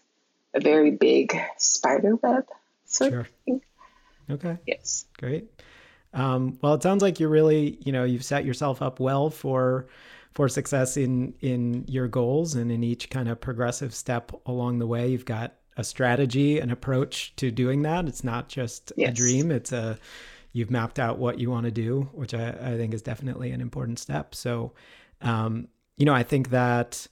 a 0.54 0.60
very 0.60 0.91
big 0.91 1.38
spider 1.58 2.15
web. 2.15 2.46
Sure. 2.89 3.28
Okay. 4.30 4.58
Yes. 4.65 5.06
Great. 5.17 5.50
Um, 6.13 6.58
well, 6.62 6.74
it 6.74 6.84
sounds 6.84 7.02
like 7.02 7.20
you're 7.20 7.30
really, 7.30 7.78
you 7.84 7.91
know, 7.91 8.04
you've 8.04 8.24
set 8.26 8.46
yourself 8.46 8.82
up 8.82 9.00
well 9.00 9.30
for 9.30 9.88
for 10.34 10.48
success 10.48 10.98
in 10.98 11.34
in 11.41 11.86
your 11.88 12.08
goals 12.08 12.56
and 12.56 12.72
in 12.72 12.84
each 12.84 13.10
kind 13.10 13.28
of 13.28 13.41
progressive 13.41 13.93
step 13.93 14.32
along 14.46 14.80
the 14.80 14.88
way. 14.88 15.10
You've 15.10 15.26
got 15.26 15.56
a 15.78 15.84
strategy, 15.84 16.60
an 16.60 16.72
approach 16.72 17.36
to 17.38 17.52
doing 17.52 17.84
that. 17.84 18.08
It's 18.08 18.24
not 18.24 18.50
just 18.50 18.91
yes. 18.98 19.12
a 19.12 19.13
dream. 19.13 19.52
It's 19.52 19.72
a 19.72 19.98
you've 20.58 20.72
mapped 20.72 20.98
out 20.98 21.20
what 21.20 21.38
you 21.38 21.52
want 21.52 21.65
to 21.65 21.72
do, 21.72 22.10
which 22.13 22.34
I, 22.34 22.50
I 22.50 22.78
think 22.78 22.93
is 22.96 23.04
definitely 23.04 23.52
an 23.52 23.62
important 23.62 24.00
step. 24.00 24.34
So, 24.34 24.74
um, 25.22 25.67
you 25.98 26.06
know, 26.06 26.15
I 26.15 26.24
think 26.24 26.50
that 26.50 27.08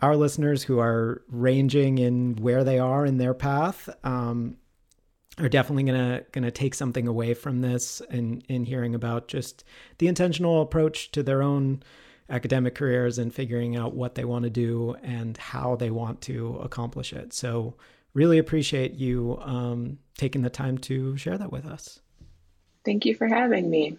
our 0.00 0.14
listeners 0.14 0.62
who 0.62 0.78
are 0.78 1.22
ranging 1.28 1.98
in 1.98 2.36
where 2.36 2.62
they 2.62 2.78
are 2.78 3.04
in 3.04 3.18
their 3.18 3.34
path 3.34 3.88
um, 4.04 4.56
are 5.38 5.48
definitely 5.48 5.82
gonna 5.82 6.22
gonna 6.30 6.52
take 6.52 6.74
something 6.74 7.08
away 7.08 7.34
from 7.34 7.62
this 7.62 8.00
and 8.10 8.44
in 8.48 8.64
hearing 8.64 8.94
about 8.94 9.26
just 9.26 9.64
the 9.98 10.06
intentional 10.06 10.62
approach 10.62 11.10
to 11.10 11.22
their 11.22 11.42
own 11.42 11.82
academic 12.30 12.76
careers 12.76 13.18
and 13.18 13.34
figuring 13.34 13.76
out 13.76 13.94
what 13.94 14.14
they 14.14 14.24
want 14.24 14.44
to 14.44 14.50
do 14.50 14.94
and 15.02 15.36
how 15.36 15.74
they 15.74 15.90
want 15.90 16.20
to 16.22 16.58
accomplish 16.62 17.12
it. 17.12 17.32
So, 17.32 17.74
really 18.14 18.38
appreciate 18.38 18.94
you 18.94 19.36
um, 19.40 19.98
taking 20.16 20.42
the 20.42 20.50
time 20.50 20.78
to 20.78 21.16
share 21.16 21.36
that 21.38 21.50
with 21.50 21.66
us. 21.66 21.98
Thank 22.84 23.04
you 23.04 23.14
for 23.14 23.28
having 23.28 23.70
me. 23.70 23.98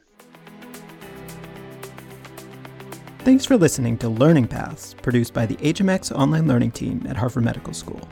Thanks 3.20 3.46
for 3.46 3.56
listening 3.56 3.98
to 4.00 4.10
Learning 4.10 4.48
Paths, 4.48 4.96
produced 4.96 5.34
by 5.34 5.46
the 5.46 5.56
HMX 5.56 6.14
Online 6.14 6.46
Learning 6.46 6.72
Team 6.72 7.06
at 7.08 7.16
Harvard 7.16 7.46
Medical 7.46 7.74
School. 7.74 8.06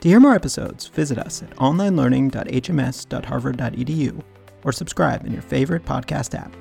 To 0.00 0.08
hear 0.08 0.18
more 0.18 0.34
episodes, 0.34 0.88
visit 0.88 1.16
us 1.16 1.44
at 1.44 1.54
onlinelearning.hms.harvard.edu 1.56 4.22
or 4.64 4.72
subscribe 4.72 5.24
in 5.24 5.32
your 5.32 5.42
favorite 5.42 5.84
podcast 5.84 6.36
app. 6.36 6.52